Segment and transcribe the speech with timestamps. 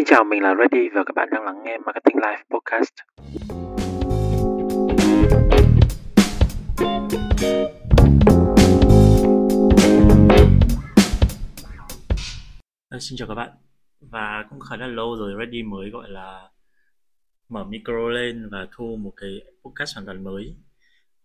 [0.00, 2.94] Xin chào, mình là Reddy và các bạn đang lắng nghe Marketing Live Podcast.
[12.88, 13.50] À, xin chào các bạn
[14.00, 16.48] và cũng khá là lâu rồi Reddy mới gọi là
[17.48, 20.56] mở micro lên và thu một cái podcast hoàn toàn mới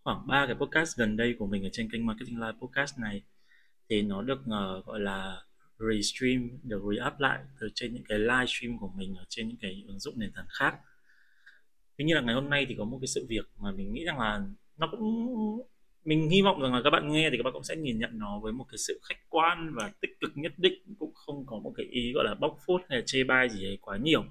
[0.04, 3.22] khoảng ba cái podcast gần đây của mình ở trên kênh Marketing Live Podcast này
[3.88, 5.45] thì nó được uh, gọi là
[5.78, 9.56] restream, được re-up lại từ trên những cái live stream của mình ở trên những
[9.60, 10.74] cái ứng dụng nền tảng khác.
[11.96, 14.04] Tuy nhiên là ngày hôm nay thì có một cái sự việc mà mình nghĩ
[14.04, 14.42] rằng là
[14.76, 15.36] nó cũng,
[16.04, 18.18] mình hy vọng rằng là các bạn nghe thì các bạn cũng sẽ nhìn nhận
[18.18, 21.58] nó với một cái sự khách quan và tích cực nhất định, cũng không có
[21.58, 24.24] một cái ý gọi là bóc phốt hay là chê bai gì ấy quá nhiều.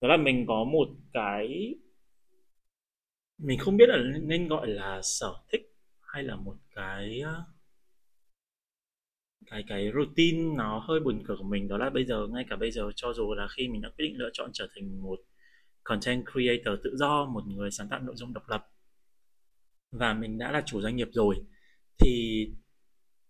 [0.00, 1.74] Đó là mình có một cái,
[3.38, 5.62] mình không biết là nên gọi là sở thích
[6.00, 7.22] hay là một cái
[9.50, 12.56] cái cái routine nó hơi buồn cười của mình, đó là bây giờ, ngay cả
[12.56, 15.20] bây giờ cho dù là khi mình đã quyết định lựa chọn trở thành một
[15.84, 18.68] content creator tự do, một người sáng tạo nội dung độc lập,
[19.90, 21.36] và mình đã là chủ doanh nghiệp rồi,
[21.98, 22.48] thì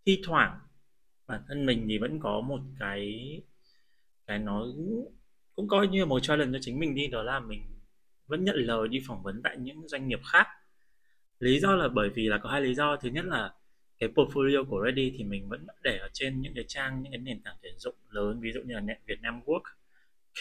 [0.06, 0.58] thi thoảng
[1.26, 3.12] bản thân mình thì vẫn có một cái
[4.26, 4.66] cái nó
[5.54, 7.62] cũng coi như một challenge cho chính mình đi, đó là mình
[8.26, 10.46] vẫn nhận lời đi phỏng vấn tại những doanh nghiệp khác.
[11.38, 12.96] Lý do là bởi vì là có hai lý do.
[12.96, 13.54] Thứ nhất là
[13.98, 17.18] cái portfolio của Ready thì mình vẫn để ở trên những cái trang những cái
[17.18, 19.62] nền tảng tuyển dụng lớn ví dụ như là Việt Nam Work,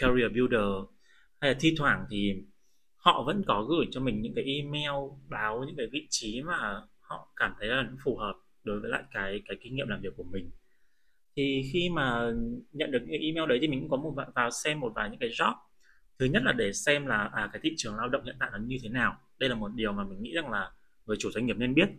[0.01, 0.89] Career Builder
[1.41, 2.43] hay là thi thoảng thì
[2.97, 6.81] họ vẫn có gửi cho mình những cái email báo những cái vị trí mà
[6.99, 10.13] họ cảm thấy là phù hợp đối với lại cái cái kinh nghiệm làm việc
[10.17, 10.51] của mình.
[11.35, 12.31] Thì khi mà
[12.71, 15.19] nhận được những email đấy thì mình cũng có một vào xem một vài những
[15.19, 15.53] cái job.
[16.19, 18.57] Thứ nhất là để xem là à cái thị trường lao động hiện tại nó
[18.57, 19.17] như thế nào.
[19.37, 20.71] Đây là một điều mà mình nghĩ rằng là
[21.05, 21.89] người chủ doanh nghiệp nên biết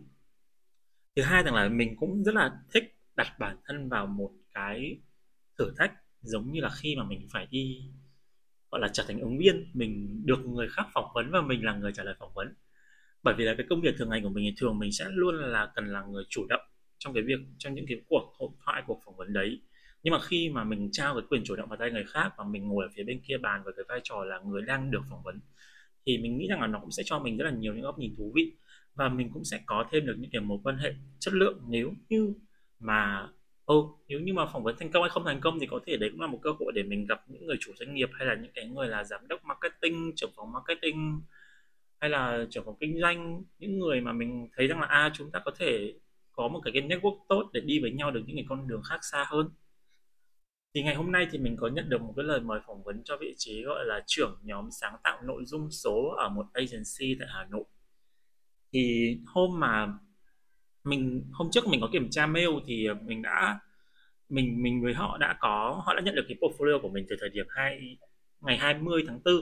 [1.17, 4.99] thứ hai rằng là mình cũng rất là thích đặt bản thân vào một cái
[5.57, 7.83] thử thách, giống như là khi mà mình phải đi,
[8.71, 11.73] gọi là, trở thành ứng viên, mình được người khác phỏng vấn và mình là
[11.73, 12.53] người trả lời phỏng vấn.
[13.23, 15.35] Bởi vì là cái công việc thường ngày của mình thì thường mình sẽ luôn
[15.35, 16.61] là cần là người chủ động
[16.97, 19.61] trong cái việc, trong những cái cuộc hội thoại, cuộc phỏng vấn đấy.
[20.03, 22.43] Nhưng mà khi mà mình trao cái quyền chủ động vào tay người khác và
[22.43, 25.01] mình ngồi ở phía bên kia bàn với cái vai trò là người đang được
[25.09, 25.39] phỏng vấn,
[26.05, 27.99] thì mình nghĩ rằng là nó cũng sẽ cho mình rất là nhiều những góc
[27.99, 28.51] nhìn thú vị
[28.97, 31.93] và mình cũng sẽ có thêm được những cái mối quan hệ chất lượng nếu
[32.09, 32.33] như
[32.79, 33.29] mà
[33.65, 35.79] ô oh, nếu như mà phỏng vấn thành công hay không thành công thì có
[35.85, 38.09] thể đấy cũng là một cơ hội để mình gặp những người chủ doanh nghiệp
[38.13, 41.21] hay là những cái người là giám đốc marketing trưởng phòng marketing
[41.99, 43.43] hay là trưởng phòng kinh doanh.
[43.59, 45.93] Những người mà mình thấy rằng là a à, chúng ta có thể
[46.31, 48.81] có một cái, cái network tốt để đi với nhau được những cái con đường
[48.89, 49.49] khác xa hơn.
[50.73, 53.03] Thì ngày hôm nay thì mình có nhận được một cái lời mời phỏng vấn
[53.03, 57.15] cho vị trí gọi là trưởng nhóm sáng tạo nội dung số ở một agency
[57.19, 57.63] tại Hà Nội
[58.77, 59.93] thì hôm mà
[60.83, 63.59] mình, hôm trước mình có kiểm tra mail thì mình đã,
[64.29, 67.15] mình mình với họ đã có, họ đã nhận được cái portfolio của mình từ
[67.19, 67.97] thời điểm hai,
[68.41, 69.33] ngày 20 tháng 4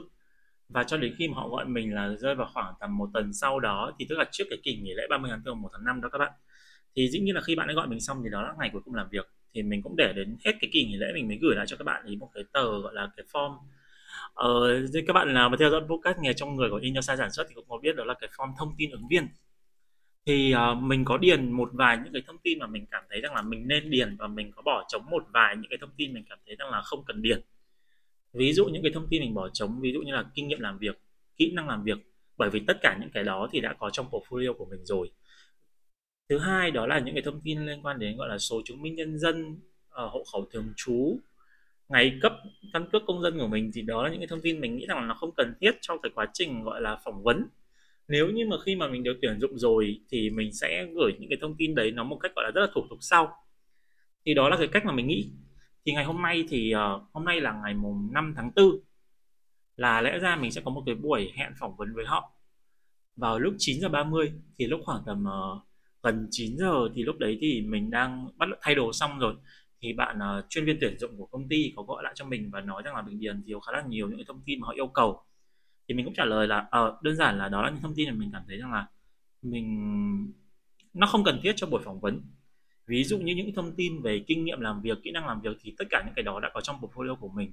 [0.69, 3.33] và cho đến khi mà họ gọi mình là rơi vào khoảng tầm một tuần
[3.33, 5.85] sau đó, thì tức là trước cái kỳ nghỉ lễ 30 tháng 4 1 tháng
[5.85, 6.31] 5 đó các bạn,
[6.95, 8.81] thì dĩ nhiên là khi bạn ấy gọi mình xong thì đó là ngày cuối
[8.85, 9.27] cùng làm việc.
[9.53, 11.77] Thì mình cũng để đến hết cái kỳ nghỉ lễ mình mới gửi lại cho
[11.77, 13.57] các bạn thì một cái tờ gọi là cái form
[14.33, 17.45] ờ, các bạn nào mà theo dõi podcast nghề trong người của Inyosa sản xuất
[17.49, 19.27] thì cũng có biết đó là cái form thông tin ứng viên.
[20.25, 23.21] Thì uh, mình có điền một vài những cái thông tin mà mình cảm thấy
[23.21, 25.89] rằng là mình nên điền và mình có bỏ trống một vài những cái thông
[25.97, 27.41] tin mình cảm thấy rằng là không cần điền.
[28.33, 30.59] Ví dụ những cái thông tin mình bỏ trống ví dụ như là kinh nghiệm
[30.59, 30.99] làm việc
[31.37, 31.97] kỹ năng làm việc
[32.37, 35.11] bởi vì tất cả những cái đó thì đã có trong portfolio của mình rồi.
[36.29, 38.81] Thứ hai đó là những cái thông tin liên quan đến gọi là số chứng
[38.81, 41.19] minh nhân dân uh, hộ khẩu thường trú
[41.89, 42.33] ngày cấp
[42.73, 44.85] căn cước công dân của mình thì đó là những cái thông tin mình nghĩ
[44.85, 47.47] rằng là nó không cần thiết trong cái quá trình gọi là phỏng vấn.
[48.07, 51.29] Nếu như mà khi mà mình được tuyển dụng rồi thì mình sẽ gửi những
[51.29, 53.37] cái thông tin đấy nó một cách gọi là rất là thủ tục sau.
[54.25, 55.31] Thì đó là cái cách mà mình nghĩ.
[55.85, 58.65] Thì ngày hôm nay thì uh, hôm nay là ngày mùng 5 tháng 4
[59.77, 62.31] là lẽ ra mình sẽ có một cái buổi hẹn phỏng vấn với họ.
[63.15, 65.61] Vào lúc 9 giờ 30 thì lúc khoảng tầm uh,
[66.03, 69.35] gần 9 giờ thì lúc đấy thì mình đang bắt thay đồ xong rồi
[69.85, 72.49] thì bạn uh, chuyên viên tuyển dụng của công ty có gọi lại cho mình
[72.51, 74.65] và nói rằng là mình điền thiếu khá là nhiều những cái thông tin mà
[74.67, 75.21] họ yêu cầu.
[75.87, 78.09] Thì mình cũng trả lời là uh, đơn giản là đó là những thông tin
[78.09, 78.87] mà mình cảm thấy rằng là
[79.41, 80.33] mình
[80.93, 82.21] nó không cần thiết cho buổi phỏng vấn.
[82.87, 85.57] Ví dụ như những thông tin về kinh nghiệm làm việc kỹ năng làm việc
[85.61, 87.51] thì tất cả những cái đó đã có trong portfolio của mình.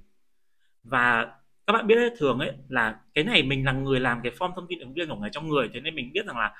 [0.83, 1.25] Và
[1.67, 4.55] các bạn biết đấy, thường ấy là cái này mình là người làm cái form
[4.55, 6.55] thông tin ứng viên của người trong người thế nên mình biết rằng là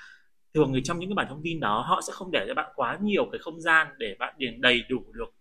[0.54, 2.72] thường thì trong những cái bản thông tin đó họ sẽ không để cho bạn
[2.76, 5.34] quá nhiều cái không gian để bạn điền đầy đủ được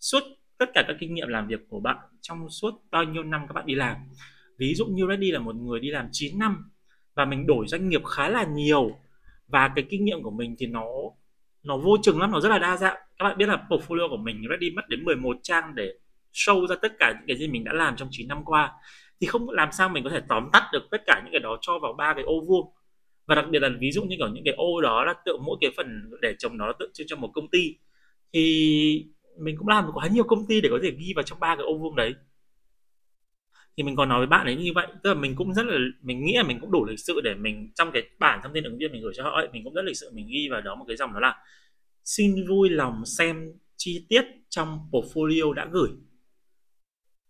[0.00, 0.22] suốt
[0.58, 3.52] tất cả các kinh nghiệm làm việc của bạn trong suốt bao nhiêu năm các
[3.52, 3.96] bạn đi làm.
[4.58, 6.70] Ví dụ như Reddy là một người đi làm 9 năm
[7.14, 8.96] và mình đổi doanh nghiệp khá là nhiều
[9.46, 10.84] và cái kinh nghiệm của mình thì nó
[11.62, 12.96] nó vô chừng lắm, nó rất là đa dạng.
[13.18, 15.92] Các bạn biết là portfolio của mình, Reddy mất đến 11 trang để
[16.32, 18.72] show ra tất cả những cái gì mình đã làm trong 9 năm qua.
[19.20, 21.58] Thì không làm sao mình có thể tóm tắt được tất cả những cái đó
[21.60, 22.72] cho vào ba cái ô vuông.
[23.26, 25.56] Và đặc biệt là ví dụ như kiểu những cái ô đó là tự, mỗi
[25.60, 27.76] cái phần để trồng nó tự trưng cho một công ty.
[28.32, 29.06] Thì
[29.38, 31.56] mình cũng làm được quá nhiều công ty để có thể ghi vào trong ba
[31.56, 32.14] cái ô vuông đấy.
[33.76, 35.78] Thì mình còn nói với bạn ấy như vậy, tức là mình cũng rất là,
[36.02, 38.64] mình nghĩ là mình cũng đủ lịch sự để mình, trong cái bản thông tin
[38.64, 40.60] ứng viên mình gửi cho họ ấy, mình cũng rất lịch sự mình ghi vào
[40.60, 41.36] đó một cái dòng đó là,
[42.04, 45.90] xin vui lòng xem chi tiết trong portfolio đã gửi.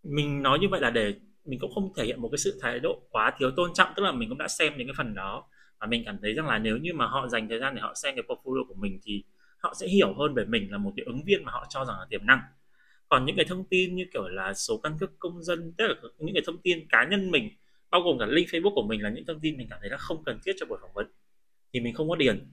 [0.03, 1.15] Mình nói như vậy là để
[1.45, 4.03] mình cũng không thể hiện một cái sự thái độ quá thiếu tôn trọng, tức
[4.03, 5.45] là mình cũng đã xem những cái phần đó.
[5.81, 7.95] Và mình cảm thấy rằng là nếu như mà họ dành thời gian để họ
[7.95, 9.25] xem cái portfolio của mình thì
[9.59, 11.97] họ sẽ hiểu hơn về mình là một cái ứng viên mà họ cho rằng
[11.99, 12.41] là tiềm năng.
[13.09, 15.95] Còn những cái thông tin như kiểu là số căn cước công dân tức là
[16.19, 17.51] những cái thông tin cá nhân mình
[17.91, 19.97] bao gồm cả link Facebook của mình là những thông tin mình cảm thấy là
[19.97, 21.07] không cần thiết cho buổi phỏng vấn
[21.73, 22.47] thì mình không có điền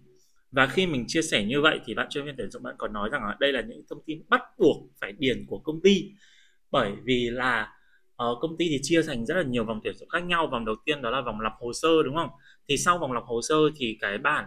[0.54, 2.94] và khi mình chia sẻ như vậy thì bạn chuyên viên tuyển dụng bạn còn
[2.94, 6.12] nói rằng là đây là những thông tin bắt buộc phải điền của công ty.
[6.72, 7.74] Bởi vì là
[8.24, 10.48] uh, công ty thì chia thành rất là nhiều vòng tuyển dụng khác nhau.
[10.48, 12.30] Vòng đầu tiên đó là vòng lọc hồ sơ đúng không?
[12.68, 14.46] Thì sau vòng lọc hồ sơ thì cái bản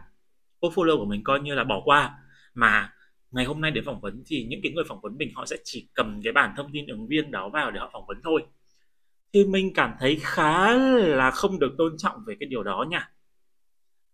[0.61, 2.19] portfolio của mình coi như là bỏ qua
[2.57, 2.93] mà
[3.31, 5.57] ngày hôm nay đến phỏng vấn thì những cái người phỏng vấn mình họ sẽ
[5.65, 8.43] chỉ cầm cái bản thông tin ứng viên đó vào để họ phỏng vấn thôi.
[9.33, 13.11] Thì mình cảm thấy khá là không được tôn trọng về cái điều đó nha.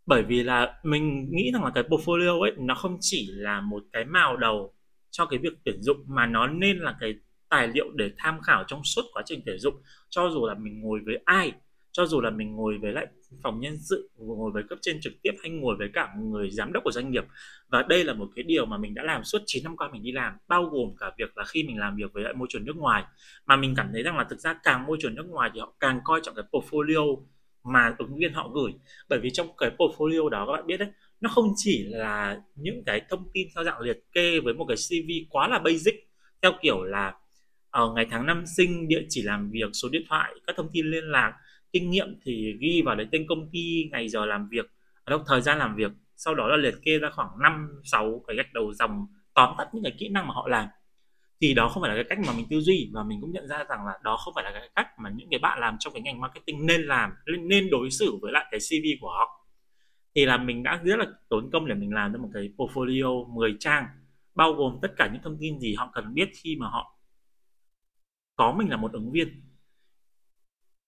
[0.06, 3.85] Bởi vì là mình nghĩ rằng là cái portfolio ấy, nó không chỉ là một
[3.93, 4.75] cái màu đầu
[5.11, 7.15] cho cái việc tuyển dụng mà nó nên là cái
[7.49, 9.75] tài liệu để tham khảo trong suốt quá trình tuyển dụng.
[10.11, 11.53] Cho dù là mình ngồi với ai,
[11.93, 13.06] cho dù là mình ngồi với lại
[13.43, 16.73] phòng nhân sự, ngồi với cấp trên trực tiếp hay ngồi với cả người giám
[16.73, 17.25] đốc của doanh nghiệp.
[17.69, 20.02] Và đây là một cái điều mà mình đã làm suốt 9 năm qua mình
[20.02, 22.64] đi làm, bao gồm cả việc là khi mình làm việc với lại môi trường
[22.64, 23.05] nước ngoài.
[23.46, 25.75] Mà mình cảm thấy rằng là thực ra càng môi trường nước ngoài thì họ
[25.81, 27.17] càng coi trọng cái portfolio
[27.64, 28.73] mà ứng viên họ gửi.
[29.08, 30.88] Bởi vì trong cái portfolio đó, các bạn biết đấy,
[31.20, 34.76] nó không chỉ là những cái thông tin theo dạng liệt kê với một cái
[34.76, 35.94] CV quá là basic,
[36.43, 37.14] theo kiểu là
[37.70, 40.87] ở ngày tháng năm sinh, địa chỉ làm việc, số điện thoại, các thông tin
[40.87, 41.32] liên lạc
[41.72, 44.66] kinh nghiệm thì ghi vào đấy tên công ty ngày giờ làm việc
[45.04, 45.92] à đâu, thời gian làm việc.
[46.16, 49.69] Sau đó là liệt kê ra khoảng 5 6 cái gạch đầu dòng, tóm tắt
[49.72, 50.69] những cái kỹ năng mà họ làm.
[51.40, 53.48] Thì đó không phải là cái cách mà mình tư duy, và mình cũng nhận
[53.48, 55.92] ra rằng là đó không phải là cái cách mà những cái bạn làm trong
[55.92, 57.10] cái ngành marketing nên làm,
[57.40, 59.46] nên đối xử với lại cái CV của họ.
[60.14, 63.34] Thì là mình đã rất là tốn công để mình làm ra một cái portfolio
[63.34, 63.86] 10 trang,
[64.34, 66.98] bao gồm tất cả những thông tin gì họ cần biết khi mà họ
[68.36, 69.51] có mình là một ứng viên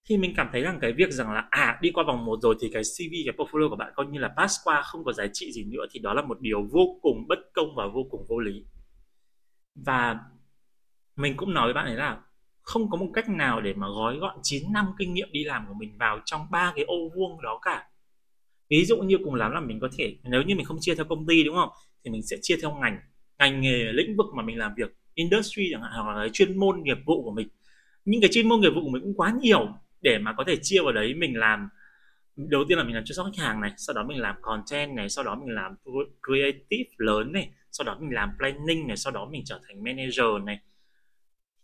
[0.09, 2.55] thì mình cảm thấy rằng cái việc rằng là à đi qua vòng một rồi
[2.61, 5.27] thì cái CV cái portfolio của bạn coi như là pass qua, không có giá
[5.33, 8.25] trị gì nữa, thì đó là một điều vô cùng bất công và vô cùng
[8.29, 8.65] vô lý.
[9.75, 10.19] Và
[11.17, 12.21] mình cũng nói với bạn ấy là
[12.62, 15.65] không có một cách nào để mà gói gọn 9 năm kinh nghiệm đi làm
[15.69, 17.87] của mình vào trong ba cái ô vuông đó cả.
[18.71, 21.05] Ví dụ như cùng lắm là mình có thể, nếu như mình không chia theo
[21.05, 21.69] công ty, đúng không?
[22.05, 22.99] Thì mình sẽ chia theo ngành
[23.39, 26.83] ngành nghề, lĩnh vực mà mình làm việc, industry chẳng hạn, hoặc là chuyên môn
[26.83, 27.49] nghiệp vụ của mình.
[28.05, 29.69] Những cái chuyên môn nghiệp vụ của mình cũng quá nhiều
[30.05, 31.69] để mà có thể chia vào đấy mình làm.
[32.37, 34.97] Đầu tiên là mình làm chăm sóc khách hàng này, sau đó mình làm content
[34.97, 35.75] này, sau đó mình làm
[36.27, 40.45] creative lớn này, sau đó mình làm planning này, sau đó mình trở thành manager
[40.45, 40.61] này.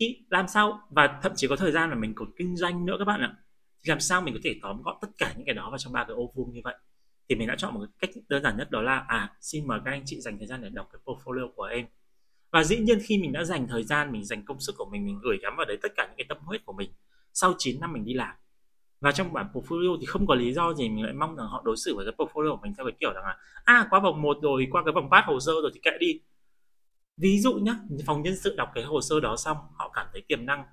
[0.01, 0.81] Thì làm sao?
[0.91, 3.35] Và thậm chí có thời gian là mình còn kinh doanh nữa các bạn ạ.
[3.85, 5.93] Thì làm sao mình có thể tóm gọn tất cả những cái đó vào trong
[5.93, 6.75] ba cái ô vuông như vậy?
[7.29, 9.91] Thì mình đã chọn một cách đơn giản nhất đó là à xin mời các
[9.91, 11.87] anh chị dành thời gian để đọc cái portfolio của em.
[12.51, 15.05] Và dĩ nhiên khi mình đã dành thời gian, mình dành công sức của mình
[15.05, 16.91] mình gửi gắm vào đấy tất cả những cái tâm huyết của mình
[17.33, 18.35] sau 9 năm mình đi làm.
[19.01, 21.63] Và trong bản portfolio thì không có lý do gì mình lại mong rằng họ
[21.65, 24.23] đối xử với cái portfolio của mình theo cái kiểu rằng là à qua vòng
[24.23, 26.21] 1 rồi, qua cái vòng bát hồ sơ rồi thì kệ đi.
[27.17, 27.75] Ví dụ nhé
[28.07, 30.65] phòng nhân sự đọc cái hồ sơ đó xong, họ cảm thấy tiềm năng.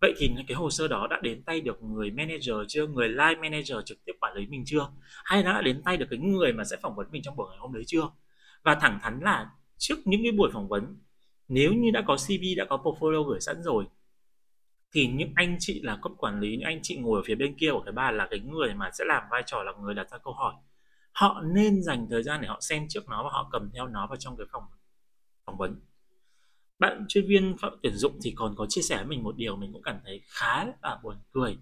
[0.00, 2.86] Vậy thì cái hồ sơ đó đã đến tay được người manager chưa?
[2.86, 4.88] Người line manager trực tiếp quản lý mình chưa?
[5.24, 7.46] Hay nó đã đến tay được cái người mà sẽ phỏng vấn mình trong buổi
[7.50, 8.10] ngày hôm đấy chưa?
[8.62, 10.96] Và thẳng thắn là trước những cái buổi phỏng vấn,
[11.48, 13.84] nếu như đã có CV đã có portfolio gửi sẵn rồi
[14.94, 17.54] thì những anh chị là cấp quản lý, những anh chị ngồi ở phía bên
[17.54, 20.10] kia của cái bàn là cái người mà sẽ làm vai trò là người đặt
[20.10, 20.54] ra câu hỏi.
[21.12, 24.06] Họ nên dành thời gian để họ xem trước nó và họ cầm theo nó
[24.06, 24.62] vào trong cái phòng,
[25.46, 25.80] phỏng vấn.
[26.78, 29.72] Bạn chuyên viên tuyển dụng thì còn có chia sẻ với mình một điều mình
[29.72, 31.58] cũng cảm thấy khá là buồn cười.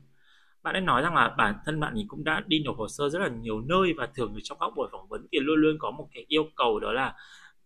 [0.63, 3.09] Bạn ấy nói rằng là bản thân bạn thì cũng đã đi nộp hồ sơ
[3.09, 5.91] rất là nhiều nơi và thường trong các buổi phỏng vấn thì luôn luôn có
[5.91, 7.15] một cái yêu cầu đó là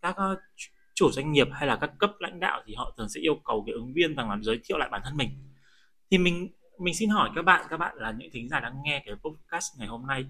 [0.03, 0.37] các ờ,
[0.95, 3.63] chủ doanh nghiệp hay là các cấp lãnh đạo thì họ thường sẽ yêu cầu
[3.67, 5.29] cái ứng viên rằng là giới thiệu lại bản thân mình
[6.11, 6.49] thì mình
[6.79, 9.79] mình xin hỏi các bạn các bạn là những thính giả đang nghe cái podcast
[9.79, 10.25] ngày hôm nay.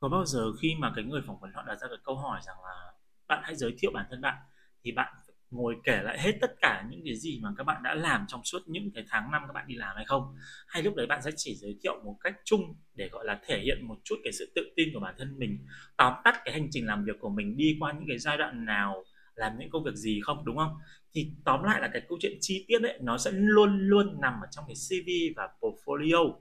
[0.00, 2.40] Có bao giờ khi mà cái người phỏng vấn họ đặt ra cái câu hỏi
[2.46, 2.92] rằng là
[3.28, 4.36] bạn hãy giới thiệu bản thân bạn,
[4.84, 5.14] thì bạn
[5.50, 8.40] ngồi kể lại hết tất cả những cái gì mà các bạn đã làm trong
[8.44, 10.36] suốt những cái tháng năm các bạn đi làm hay không?
[10.66, 13.60] Hay lúc đấy bạn sẽ chỉ giới thiệu một cách chung để, gọi là, thể
[13.64, 15.66] hiện một chút cái sự tự tin của bản thân mình,
[15.96, 18.64] tóm tắt cái hành trình làm việc của mình đi qua những cái giai đoạn
[18.64, 20.76] nào làm những công việc gì không, đúng không?
[21.12, 24.34] Thì tóm lại là cái câu chuyện chi tiết ấy, nó sẽ luôn luôn nằm
[24.40, 26.34] ở trong cái CV và portfolio.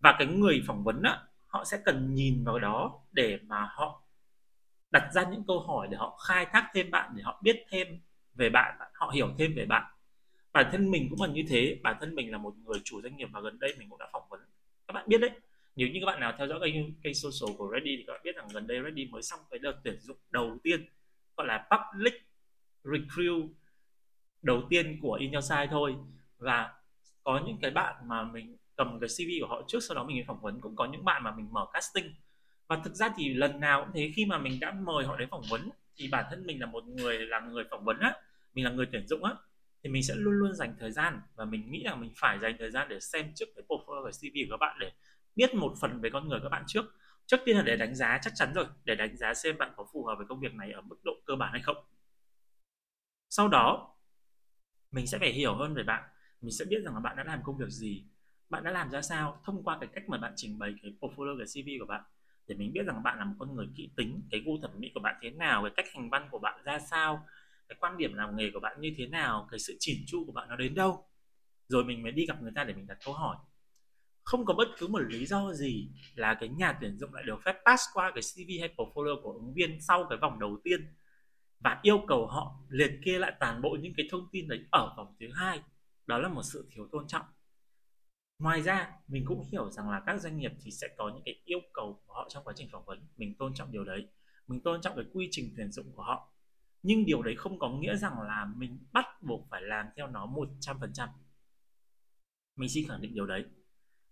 [0.00, 4.02] Và cái người phỏng vấn á, họ sẽ cần nhìn vào đó để mà họ
[4.90, 8.00] đặt ra những câu hỏi để họ khai thác thêm bạn, để họ biết thêm
[8.34, 9.84] về bạn, họ hiểu thêm về bạn.
[10.52, 13.16] Bản thân mình cũng là như thế, bản thân mình là một người chủ doanh
[13.16, 14.40] nghiệp và gần đây mình cũng đã phỏng vấn.
[14.86, 15.30] Các bạn biết đấy,
[15.76, 18.20] nếu như các bạn nào theo dõi kênh kênh social của Ready thì các bạn
[18.24, 20.86] biết rằng gần đây Ready mới xong cái đợt tuyển dụng đầu tiên,
[21.36, 22.14] gọi là public
[22.84, 23.50] recruit
[24.42, 25.32] đầu tiên của In
[25.70, 25.94] thôi.
[26.38, 26.74] Và
[27.24, 30.24] có những cái bạn mà mình cầm cái CV của họ trước, sau đó mình
[30.26, 30.60] phỏng vấn.
[30.60, 32.14] Cũng có những bạn mà mình mở casting.
[32.68, 34.12] Và thực ra thì lần nào cũng thế.
[34.16, 36.84] Khi mà mình đã mời họ đến phỏng vấn, thì bản thân mình là một
[36.84, 38.14] người là người phỏng vấn á,
[38.54, 39.32] mình là người tuyển dụng á,
[39.82, 41.20] thì mình sẽ luôn luôn dành thời gian.
[41.34, 44.10] Và mình nghĩ rằng mình phải dành thời gian để xem trước cái portfolio và
[44.10, 44.92] CV của các bạn, để
[45.36, 46.94] biết một phần về con người các bạn trước.
[47.26, 49.86] Trước tiên là để đánh giá, chắc chắn rồi, để đánh giá xem bạn có
[49.92, 51.76] phù hợp với công việc này ở mức độ cơ bản hay không
[53.30, 53.94] sau đó,
[54.90, 56.02] mình sẽ phải hiểu hơn về bạn.
[56.40, 58.04] Mình sẽ biết rằng là bạn đã làm công việc gì,
[58.50, 61.38] bạn đã làm ra sao thông qua cái cách mà bạn trình bày cái portfolio,
[61.38, 62.02] cái CV của bạn.
[62.46, 64.90] Để mình biết rằng bạn là một con người kỹ tính, cái gu thẩm mỹ
[64.94, 67.26] của bạn thế nào, cái cách hành văn của bạn ra sao,
[67.68, 70.32] cái quan điểm làm nghề của bạn như thế nào, cái sự chỉn chu của
[70.32, 71.04] bạn nó đến đâu.
[71.68, 73.36] Rồi mình mới đi gặp người ta để mình đặt câu hỏi.
[74.24, 77.38] Không có bất cứ một lý do gì là cái nhà tuyển dụng lại được
[77.44, 80.94] phép pass qua cái CV hay portfolio của ứng viên sau cái vòng đầu tiên
[81.60, 84.94] và yêu cầu họ liệt kê lại toàn bộ những cái thông tin đấy ở
[84.96, 85.62] vòng thứ hai.
[86.06, 87.26] Đó là một sự thiếu tôn trọng.
[88.38, 91.40] Ngoài ra, mình cũng hiểu rằng là các doanh nghiệp thì sẽ có những cái
[91.44, 93.06] yêu cầu của họ trong quá trình phỏng vấn.
[93.16, 94.06] Mình tôn trọng điều đấy.
[94.46, 96.32] Mình tôn trọng cái quy trình tuyển dụng của họ.
[96.82, 100.26] Nhưng điều đấy không có nghĩa rằng là mình bắt buộc phải làm theo nó
[100.26, 101.08] 100%
[102.58, 103.44] mình xin khẳng định điều đấy.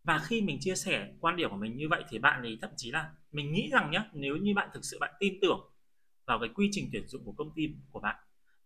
[0.05, 2.71] Và khi mình chia sẻ quan điểm của mình như vậy thì bạn ấy thậm
[2.77, 5.61] chí là mình nghĩ rằng nhé nếu như bạn thực sự bạn tin tưởng
[6.27, 8.17] vào cái quy trình tuyển dụng của công ty của bạn.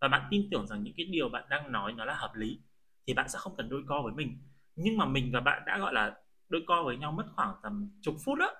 [0.01, 2.61] Và bạn tin tưởng rằng những cái điều bạn đang nói nó là hợp lý,
[3.07, 4.39] thì bạn sẽ không cần đôi co với mình.
[4.77, 6.17] Nhưng mà mình và bạn đã gọi là
[6.49, 8.55] đôi co với nhau mất khoảng tầm chục phút đó.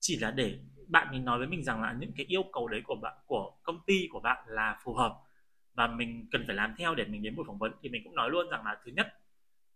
[0.00, 0.58] Chỉ là để
[0.88, 3.52] bạn mình nói với mình rằng là những cái yêu cầu đấy của bạn, của
[3.62, 5.16] công ty của bạn là phù hợp
[5.74, 7.72] và mình cần phải làm theo để mình đến buổi phỏng vấn.
[7.82, 9.06] Thì mình cũng nói luôn rằng là thứ nhất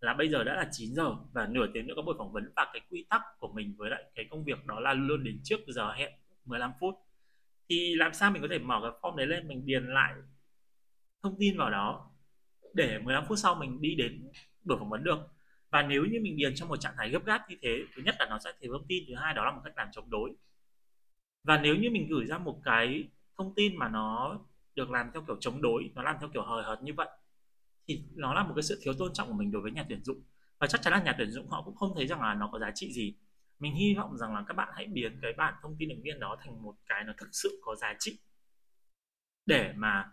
[0.00, 2.52] là bây giờ đã là 9 giờ và nửa tiếng nữa có buổi phỏng vấn
[2.56, 5.40] và cái quy tắc của mình với lại cái công việc đó là luôn đến
[5.44, 6.12] trước giờ hẹn
[6.44, 6.94] 15 phút
[7.70, 10.14] thì làm sao mình có thể mở cái form đấy lên, mình điền lại
[11.22, 12.10] thông tin vào đó
[12.74, 14.28] để 15 phút sau mình đi đến
[14.64, 15.18] buổi phỏng vấn được?
[15.70, 18.14] Và nếu như mình điền trong một trạng thái gấp gáp như thế, thứ nhất
[18.18, 20.30] là nó sẽ thiếu thông tin, thứ hai đó là một cách làm chống đối.
[21.44, 23.08] Và nếu như mình gửi ra một cái
[23.38, 24.38] thông tin mà nó
[24.74, 27.08] được làm theo kiểu chống đối, nó làm theo kiểu hời hợt như vậy,
[27.88, 30.04] thì nó là một cái sự thiếu tôn trọng của mình đối với nhà tuyển
[30.04, 30.22] dụng.
[30.58, 32.58] Và chắc chắn là nhà tuyển dụng họ cũng không thấy rằng là nó có
[32.58, 33.14] giá trị gì
[33.60, 36.20] mình hy vọng rằng là các bạn hãy biến cái bản thông tin ứng viên
[36.20, 38.18] đó thành một cái nó thực sự có giá trị.
[39.46, 40.12] Để mà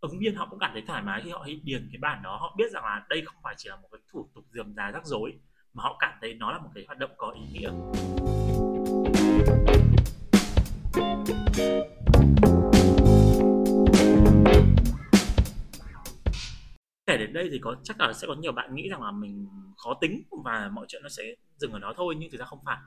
[0.00, 2.36] ứng viên họ cũng cảm thấy thoải mái khi họ điền cái bản đó.
[2.36, 4.90] Họ biết rằng là đây không phải chỉ là một cái thủ tục dườm già
[4.90, 5.32] rắc rối,
[5.72, 7.70] mà họ cảm thấy nó là một cái hoạt động có ý nghĩa.
[17.06, 19.48] Kể đến đây thì có, chắc là sẽ có nhiều bạn nghĩ rằng là mình
[19.76, 21.24] khó tính và mọi chuyện nó sẽ
[21.56, 22.78] dừng ở đó thôi, nhưng thực ra không phải.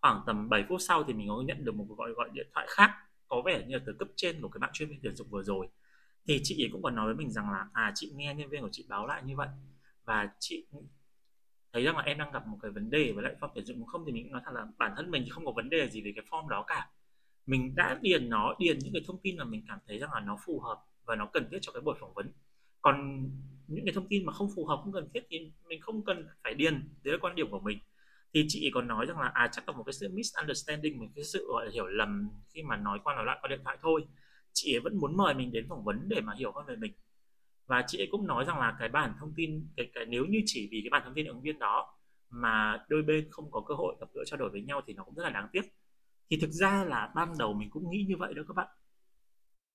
[0.00, 2.46] Khoảng tầm 7 phút sau thì mình có nhận được một cuộc gọi gọi điện
[2.54, 2.90] thoại khác,
[3.28, 5.42] có vẻ như là từ cấp trên của cái bạn chuyên viên tuyển dụng vừa
[5.42, 5.68] rồi.
[6.26, 8.62] Thì chị ấy cũng còn nói với mình rằng là à chị nghe nhân viên
[8.62, 9.48] của chị báo lại như vậy,
[10.04, 10.66] và chị
[11.72, 13.86] thấy rằng là em đang gặp một cái vấn đề với lại form tuyển dụng.
[13.86, 15.88] Không thì mình cũng nói thật là bản thân mình thì không có vấn đề
[15.90, 16.88] gì về cái form đó cả.
[17.46, 20.20] Mình đã điền nó, điền những cái thông tin mà mình cảm thấy rằng là
[20.20, 22.32] nó phù hợp và nó cần thiết cho cái buổi phỏng vấn.
[22.80, 23.28] Còn
[23.68, 26.26] những cái thông tin mà không phù hợp không cần thiết thì mình không cần
[26.44, 26.88] phải điền.
[27.02, 27.78] Đấy là quan điểm của mình.
[28.34, 31.24] Thì chị còn nói rằng là à chắc là một cái sự misunderstanding một cái
[31.24, 34.06] sự gọi là hiểu lầm khi mà nói qua nói lại qua điện thoại thôi.
[34.52, 36.92] Chị ấy vẫn muốn mời mình đến phỏng vấn để mà hiểu hơn về mình.
[37.66, 40.42] Và chị ấy cũng nói rằng là cái bản thông tin cái, cái nếu như
[40.46, 41.98] chỉ vì cái bản thông tin ứng viên đó
[42.30, 45.04] mà đôi bên không có cơ hội gặp gỡ trao đổi với nhau thì nó
[45.04, 45.62] cũng rất là đáng tiếc.
[46.30, 48.68] Thì thực ra là ban đầu mình cũng nghĩ như vậy đó các bạn.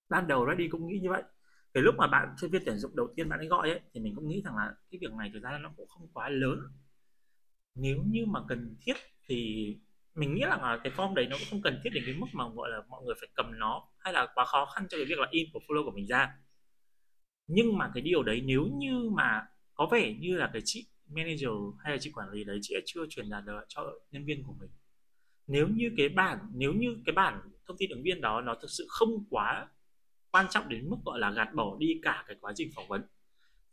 [0.10, 1.24] Ban đầu ra đi cũng nghĩ như vậy
[1.74, 4.02] cái lúc mà bạn, chuyên viên tuyển dụng đầu tiên bạn ấy gọi ấy, thì
[4.02, 6.60] mình cũng nghĩ rằng là cái việc này thực ra nó cũng không quá lớn.
[7.76, 8.94] Nếu như mà cần thiết
[9.28, 9.66] thì
[10.16, 12.50] mình nghĩ là cái form đấy nó cũng không cần thiết đến cái mức mà,
[12.50, 15.20] gọi là, mọi người phải cầm nó hay là quá khó khăn cho cái việc
[15.20, 16.38] là in portfolio của mình ra.
[17.48, 21.50] Nhưng mà cái điều đấy nếu như mà có vẻ như là cái chị manager
[21.84, 24.44] hay là chị quản lý đấy, chị đã chưa truyền đạt được cho nhân viên
[24.44, 24.70] của mình.
[25.48, 28.70] Nếu như cái bản, nếu như cái bản thông tin ứng viên đó nó thực
[28.70, 29.68] sự không quá
[30.32, 33.02] quan trọng đến mức, gọi là, gạt bỏ đi cả cái quá trình phỏng vấn.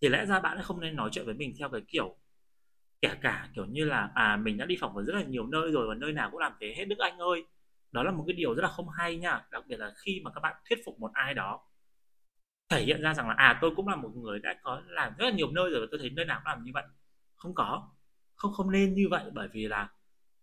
[0.02, 2.16] Thì lẽ ra bạn không nên nói chuyện với mình theo cái kiểu
[3.02, 5.70] kể cả, kiểu như là à mình đã đi phỏng vấn rất là nhiều nơi
[5.72, 7.44] rồi và nơi nào cũng làm thế, hết Đức Anh ơi.
[7.92, 10.30] Đó là một cái điều rất là không hay nha, đặc biệt là khi mà
[10.30, 11.60] các bạn thuyết phục một ai đó.
[12.68, 15.24] Thể hiện ra rằng là à tôi cũng là một người đã có, làm rất
[15.24, 16.84] là nhiều nơi rồi và tôi thấy nơi nào cũng làm như vậy.
[17.36, 17.88] Không có.
[18.36, 19.90] Không không nên như vậy bởi vì là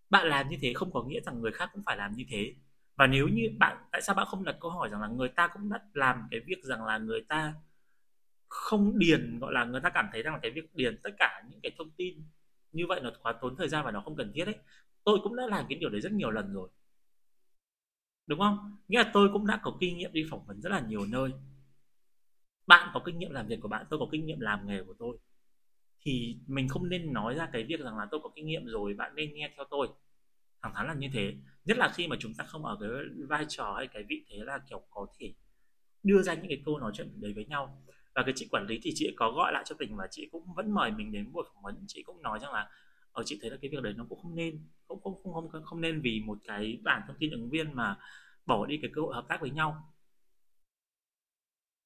[0.10, 2.56] bạn làm như thế không có nghĩa rằng người khác cũng phải làm như thế
[2.96, 5.48] và nếu như bạn, tại sao bạn không đặt câu hỏi rằng là người ta
[5.48, 7.54] cũng đã làm cái việc rằng là người ta
[8.48, 11.44] không điền, gọi là người ta cảm thấy rằng là cái việc điền tất cả
[11.50, 12.24] những cái thông tin
[12.72, 14.56] như vậy nó quá tốn thời gian và nó không cần thiết đấy
[15.06, 16.70] tôi cũng đã làm cái điều đấy rất nhiều lần rồi.
[18.28, 18.78] Đúng không?
[18.88, 21.32] Nghĩa là tôi cũng đã có kinh nghiệm đi phỏng vấn rất là nhiều nơi.
[22.68, 24.94] Bạn có kinh nghiệm làm việc của bạn, tôi có kinh nghiệm làm nghề của
[25.00, 25.18] tôi.
[26.02, 28.94] Thì mình không nên nói ra cái việc rằng là tôi có kinh nghiệm rồi,
[28.94, 29.88] bạn nên nghe theo tôi
[30.66, 31.34] thẳng thắn là như thế.
[31.66, 32.90] Nhất là khi mà chúng ta không ở cái
[33.28, 35.34] vai trò hay cái vị thế là kiểu có thể
[36.04, 37.84] đưa ra những cái câu nói chuyện đấy với nhau.
[38.16, 40.54] Và cái chị quản lý thì chị có gọi lại cho mình và chị cũng
[40.56, 41.84] vẫn mời mình đến buổi phỏng vấn.
[41.88, 42.70] Chị cũng nói rằng là
[43.12, 45.64] ở chị thấy là cái việc đấy nó cũng không nên, cũng không không không
[45.64, 47.98] không nên vì một cái bản thông tin ứng viên mà
[48.46, 49.94] bỏ đi cái cơ hội hợp tác với nhau.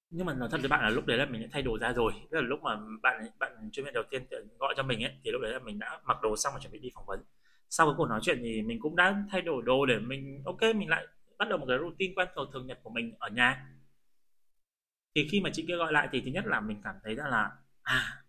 [0.09, 1.93] Nhưng mà nói thật với bạn là lúc đấy là mình đã thay đồ ra
[1.93, 2.13] rồi.
[2.31, 4.23] Tức là lúc mà bạn bạn chuyên viên đầu tiên
[4.59, 6.71] gọi cho mình ấy, thì lúc đấy là mình đã mặc đồ xong và chuẩn
[6.73, 7.23] bị đi phỏng vấn
[7.69, 10.61] sau cái cuộc nói chuyện thì mình cũng đã thay đổi đồ để mình, ok,
[10.75, 11.07] mình lại
[11.37, 13.69] bắt đầu một cái routine quen thuộc, thường nhật của mình ở nhà.
[15.15, 17.27] Thì khi mà chị kia gọi lại thì thứ nhất là mình cảm thấy ra
[17.27, 18.23] là à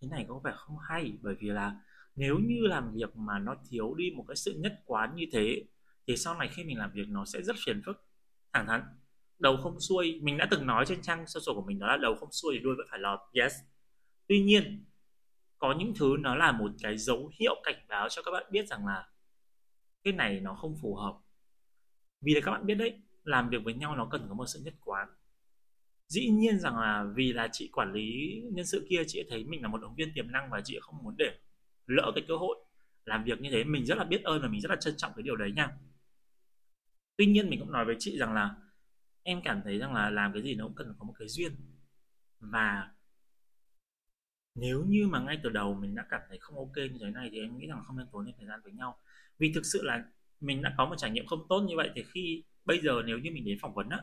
[0.00, 1.12] cái này có vẻ không hay.
[1.22, 1.76] Bởi vì là
[2.16, 5.64] nếu như làm việc mà nó thiếu đi một cái sự nhất quán như thế,
[6.06, 8.04] thì sau này khi mình làm việc nó sẽ rất phiền phức.
[8.52, 8.82] Thẳng thắn,
[9.38, 12.14] đầu không xuôi, mình đã từng nói trên trang social của mình đó là đầu
[12.20, 13.52] không xuôi thì đuôi vẫn phải lọt, yes.
[14.28, 14.84] Tuy nhiên
[15.58, 18.68] có những thứ nó là một cái dấu hiệu cảnh báo cho các bạn biết
[18.68, 19.08] rằng là
[20.02, 21.18] cái này nó không phù hợp.
[22.20, 24.60] Vì là các bạn biết đấy, làm việc với nhau nó cần có một sự
[24.64, 25.08] nhất quán.
[26.08, 29.62] Dĩ nhiên rằng là vì là chị quản lý nhân sự kia, chị thấy mình
[29.62, 31.38] là một ứng viên tiềm năng và chị không muốn để
[31.86, 32.56] lỡ cái cơ hội
[33.04, 33.64] làm việc như thế.
[33.64, 35.68] Mình rất là biết ơn và mình rất là trân trọng cái điều đấy nha.
[37.16, 38.54] Tuy nhiên mình cũng nói với chị rằng là
[39.22, 41.52] em cảm thấy rằng là làm cái gì nó cũng cần có một cái duyên.
[42.40, 42.90] Và
[44.60, 47.28] nếu như mà ngay từ đầu mình đã cảm thấy không ok như thế này
[47.32, 48.98] thì em nghĩ rằng không nên tốn thêm thời gian với nhau.
[49.38, 50.04] Vì thực sự là
[50.40, 53.18] mình đã có một trải nghiệm không tốt như vậy thì khi bây giờ nếu
[53.18, 53.98] như mình đến phỏng vấn á,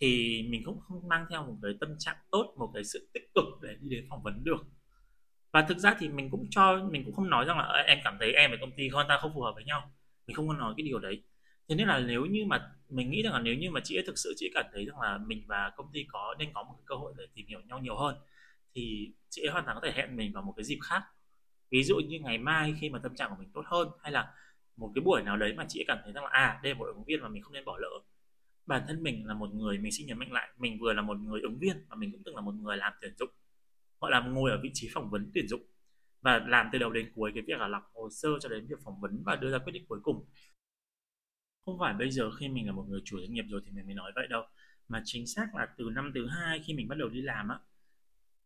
[0.00, 3.34] thì mình cũng không mang theo một cái tâm trạng tốt, một cái sự tích
[3.34, 4.66] cực để đi đến phỏng vấn được.
[5.52, 8.16] Và thực ra thì mình cũng cho, mình cũng không nói rằng là em cảm
[8.20, 9.92] thấy em và công ty con ta không phù hợp với nhau.
[10.26, 11.22] Mình không có nói cái điều đấy.
[11.68, 14.04] Thế nên là nếu như mà mình nghĩ rằng là nếu như mà chị ấy
[14.06, 16.62] thực sự chị ấy cảm thấy rằng là mình và công ty có, nên có
[16.62, 18.16] một cái cơ hội để tìm hiểu nhau nhiều hơn
[18.76, 21.02] thì chị ấy hoàn toàn có thể hẹn mình vào một cái dịp khác.
[21.70, 24.34] Ví dụ như ngày mai khi mà tâm trạng của mình tốt hơn, hay là
[24.76, 26.78] một cái buổi nào đấy mà chị ấy cảm thấy rằng là à đây là
[26.78, 27.90] một ứng viên mà mình không nên bỏ lỡ.
[28.66, 31.18] Bản thân mình là một người, mình xin nhấn mạnh lại, mình vừa là một
[31.18, 33.30] người ứng viên và mình cũng từng là một người làm tuyển dụng.
[34.00, 35.62] Gọi là ngồi ở vị trí phỏng vấn tuyển dụng
[36.20, 38.78] và làm từ đầu đến cuối cái việc là lọc hồ sơ cho đến việc
[38.84, 40.24] phỏng vấn và đưa ra quyết định cuối cùng.
[41.64, 43.86] Không phải bây giờ khi mình là một người chủ doanh nghiệp rồi thì mình
[43.86, 44.42] mới nói vậy đâu,
[44.88, 47.58] mà chính xác là từ năm thứ hai khi mình bắt đầu đi làm á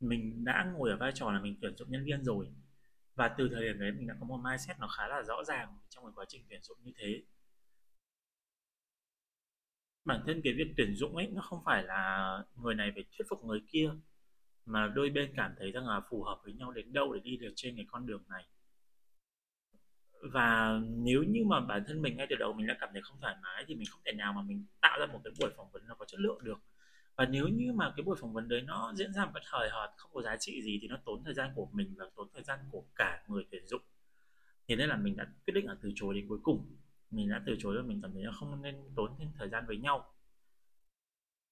[0.00, 2.48] mình đã ngồi ở vai trò là mình tuyển dụng nhân viên rồi.
[3.14, 5.78] Và từ thời điểm đấy mình đã có một mindset nó khá là rõ ràng
[5.88, 7.22] trong cái quá trình tuyển dụng như thế.
[10.04, 13.26] Bản thân cái việc tuyển dụng ấy, nó không phải là người này phải thuyết
[13.28, 13.90] phục người kia,
[14.66, 17.36] mà đôi bên cảm thấy rằng là phù hợp với nhau đến đâu để đi
[17.36, 18.46] được trên cái con đường này.
[20.32, 23.20] Và nếu như mà bản thân mình ngay từ đầu mình đã cảm thấy không
[23.20, 25.70] thoải mái thì mình không thể nào mà mình tạo ra một cái buổi phỏng
[25.72, 26.58] vấn nó có chất lượng được
[27.20, 29.68] và nếu như mà cái buổi phỏng vấn đấy nó diễn ra một cách hời
[29.72, 32.28] hợt, không có giá trị gì thì nó tốn thời gian của mình và tốn
[32.34, 33.82] thời gian của cả người tuyển dụng.
[34.68, 36.76] Thế nên là mình đã quyết định là từ chối đến cuối cùng.
[37.10, 39.64] Mình đã từ chối và mình cảm thấy là không nên tốn thêm thời gian
[39.66, 40.14] với nhau.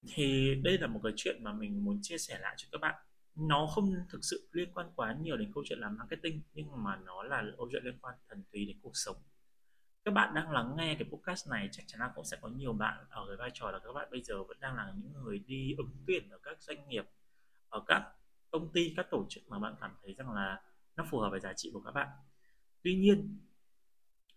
[0.07, 2.95] Thì đây là một cái chuyện mà mình muốn chia sẻ lại cho các bạn.
[3.35, 6.95] Nó không thực sự liên quan quá nhiều đến câu chuyện làm marketing, nhưng mà
[6.95, 9.15] nó là câu chuyện liên quan thần túy đến cuộc sống
[10.09, 12.73] các bạn đang lắng nghe cái podcast này, chắc chắn là cũng sẽ có nhiều
[12.73, 15.39] bạn ở cái vai trò là các bạn bây giờ vẫn đang là những người
[15.39, 17.05] đi ứng tuyển ở các doanh nghiệp,
[17.69, 18.11] ở các
[18.51, 20.61] công ty, các tổ chức mà bạn cảm thấy rằng là
[20.95, 22.07] nó phù hợp với giá trị của các bạn.
[22.83, 23.39] Tuy nhiên,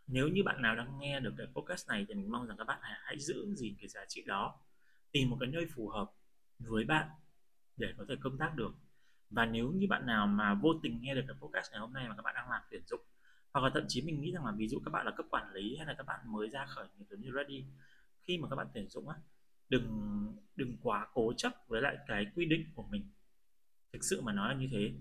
[0.07, 2.65] nếu như bạn nào đang nghe được cái podcast này thì mình mong rằng các
[2.65, 4.61] bạn hãy giữ gìn cái giá trị đó,
[5.13, 6.11] tìm một cái nơi phù hợp
[6.59, 7.09] với bạn
[7.77, 8.75] để có thể công tác được.
[9.31, 12.09] Và nếu như bạn nào mà vô tình nghe được cái podcast ngày hôm nay
[12.09, 13.01] mà các bạn đang làm tuyển dụng
[13.53, 15.53] hoặc là thậm chí mình nghĩ rằng là ví dụ các bạn là cấp quản
[15.53, 17.65] lý hay là các bạn mới ra khởi nghiệp giống như ready
[18.23, 19.17] khi mà các bạn tuyển dụng á,
[19.69, 19.87] đừng
[20.57, 23.11] đừng quá cố chấp với lại cái quy định của mình.
[23.93, 24.93] Thực sự mà nói là như thế.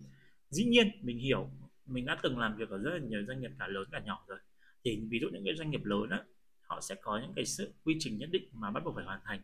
[0.49, 1.49] Dĩ nhiên mình hiểu,
[1.85, 4.25] mình đã từng làm việc ở rất là nhiều doanh nghiệp cả lớn cả nhỏ
[4.27, 4.39] rồi.
[4.83, 6.23] Thì ví dụ những cái doanh nghiệp lớn á,
[6.61, 9.19] họ sẽ có những cái sự quy trình nhất định mà bắt buộc phải hoàn
[9.23, 9.41] thành.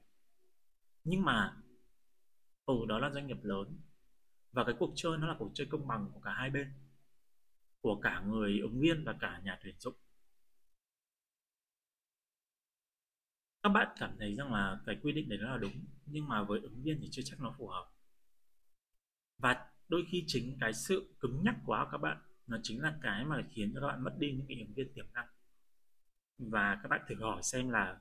[1.04, 1.56] Nhưng mà
[2.66, 3.80] ừ đó là doanh nghiệp lớn.
[4.52, 6.68] Và cái cuộc chơi nó là cuộc chơi công bằng của cả hai bên
[7.88, 9.96] của cả người ứng viên và cả nhà tuyển dụng.
[13.64, 16.44] Các bạn cảm thấy rằng là cái quy định đấy nó là đúng, nhưng mà
[16.44, 17.92] với ứng viên thì chưa chắc nó phù hợp.
[19.38, 23.26] Và đôi khi chính cái sự cứng nhắc của các bạn, nó chính là cái
[23.26, 25.28] mà khiến cho các bạn mất đi những cái ứng viên tiềm năng.
[26.38, 28.00] Và các bạn thử hỏi xem là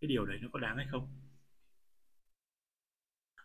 [0.00, 1.20] cái điều đấy nó có đáng hay không?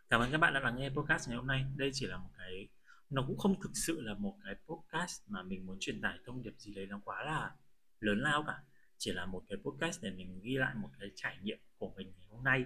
[0.10, 1.66] Cảm ơn các bạn đã lắng nghe podcast ngày hôm nay.
[1.76, 2.68] Đây chỉ là một cái
[3.14, 6.44] nó cũng không thực sự là một cái podcast mà mình muốn truyền tải thông
[6.44, 7.52] điệp gì đấy nó quá là
[8.00, 8.64] lớn lao cả.
[8.98, 12.14] Chỉ là một cái podcast để mình ghi lại một cái trải nghiệm của mình
[12.18, 12.66] ngày hôm nay.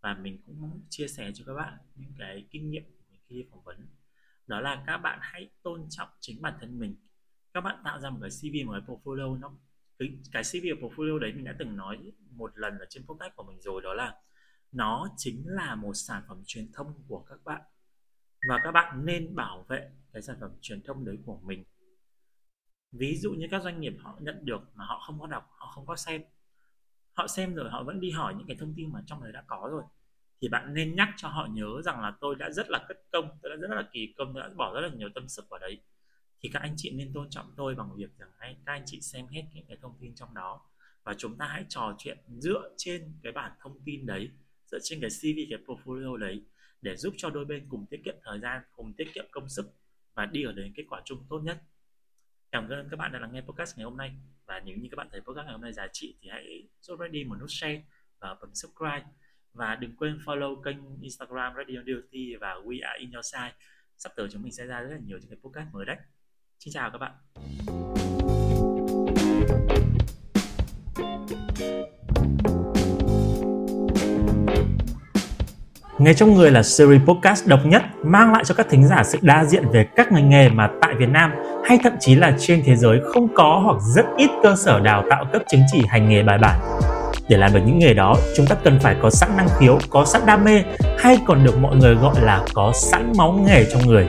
[0.00, 3.20] Và mình cũng muốn chia sẻ cho các bạn những cái kinh nghiệm của mình
[3.28, 3.86] khi phỏng vấn.
[4.46, 6.96] Đó là các bạn hãy tôn trọng chính bản thân mình.
[7.52, 9.52] Các bạn tạo ra một cái CV một cái portfolio nó
[9.98, 13.36] cái, cái CV và portfolio đấy mình đã từng nói một lần ở trên podcast
[13.36, 14.14] của mình rồi đó là
[14.72, 17.60] nó chính là một sản phẩm truyền thông của các bạn
[18.48, 21.64] và các bạn nên bảo vệ cái sản phẩm truyền thông đấy của mình.
[22.92, 25.66] Ví dụ như các doanh nghiệp họ nhận được mà họ không có đọc, họ
[25.74, 26.22] không có xem.
[27.12, 29.44] Họ xem rồi họ vẫn đi hỏi những cái thông tin mà trong đấy đã
[29.46, 29.82] có rồi.
[30.40, 33.38] Thì bạn nên nhắc cho họ nhớ rằng là tôi đã rất là cất công,
[33.42, 35.60] tôi đã rất là kỳ công, tôi đã bỏ rất là nhiều tâm sức vào
[35.60, 35.80] đấy.
[36.40, 39.00] Thì các anh chị nên tôn trọng tôi bằng việc rằng hãy các anh chị
[39.00, 40.60] xem hết những cái thông tin trong đó
[41.04, 44.30] và chúng ta hãy trò chuyện dựa trên cái bản thông tin đấy,
[44.66, 46.42] dựa trên cái CV cái portfolio đấy
[46.82, 49.74] để giúp cho đôi bên cùng tiết kiệm thời gian, cùng tiết kiệm công sức
[50.14, 51.62] và đi ở đến kết quả chung tốt nhất.
[52.52, 54.12] Cảm ơn các bạn đã lắng nghe podcast ngày hôm nay
[54.46, 57.00] và nếu như các bạn thấy podcast ngày hôm nay giá trị thì hãy giúp
[57.00, 57.82] ready một nút share
[58.18, 59.04] và bấm subscribe.
[59.52, 63.54] Và đừng quên follow kênh Instagram Radio Duty và We Are In Your Side
[63.98, 65.96] sắp tới chúng mình sẽ ra rất là nhiều những cái podcast mới đấy.
[66.58, 67.12] Xin chào các bạn.
[75.98, 79.18] Nghề trong người là series podcast độc nhất mang lại cho các thính giả sự
[79.22, 81.32] đa diện về các ngành nghề mà tại Việt Nam
[81.64, 85.04] hay thậm chí là trên thế giới không có hoặc rất ít cơ sở đào
[85.10, 86.60] tạo cấp chứng chỉ hành nghề bài bản.
[87.28, 90.04] Để làm được những nghề đó, chúng ta cần phải có sẵn năng khiếu, có
[90.04, 90.62] sẵn đam mê
[90.98, 94.06] hay còn được mọi người gọi là có sẵn máu nghề trong người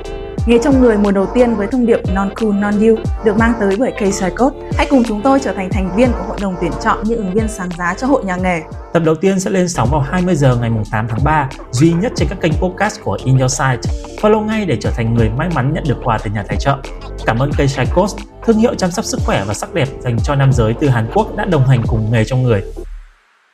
[0.50, 3.54] nghe trong người mùa đầu tiên với thông điệp Non Cool Non You được mang
[3.60, 4.00] tới bởi K
[4.38, 4.58] Code.
[4.78, 7.34] Hãy cùng chúng tôi trở thành thành viên của hội đồng tuyển chọn những ứng
[7.34, 8.62] viên sáng giá cho hội nhà nghề.
[8.94, 12.12] Tập đầu tiên sẽ lên sóng vào 20 giờ ngày 8 tháng 3, duy nhất
[12.16, 13.80] trên các kênh podcast của In Your Site.
[14.22, 16.78] Follow ngay để trở thành người may mắn nhận được quà từ nhà tài trợ.
[17.26, 20.36] Cảm ơn K Code, thương hiệu chăm sóc sức khỏe và sắc đẹp dành cho
[20.36, 22.64] nam giới từ Hàn Quốc đã đồng hành cùng nghề trong người.